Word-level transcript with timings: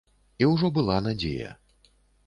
І 0.43 0.47
ўжо 0.53 0.71
была 0.79 0.97
надзея. 1.11 1.55